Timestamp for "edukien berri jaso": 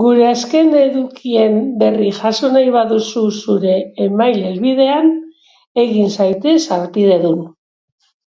0.78-2.50